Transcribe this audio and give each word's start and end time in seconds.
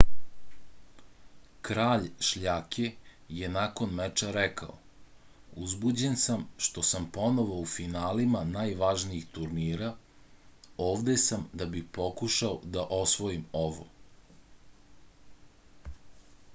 kralj 1.67 2.05
šljake 2.27 2.85
je 3.39 3.49
nakon 3.57 3.91
meča 3.99 4.29
rekao 4.37 4.71
uzbuđen 5.67 6.17
sam 6.23 6.45
što 6.69 6.85
sam 6.93 7.05
ponovo 7.19 7.59
u 7.65 7.67
finalima 7.75 8.41
najvažnijih 8.55 9.27
turnira 9.37 9.91
ovde 10.89 11.17
sam 11.27 11.47
da 11.61 11.69
bih 11.77 11.85
pokušao 12.01 12.59
da 12.79 12.87
osvojim 13.03 13.45
ovo 13.65 13.89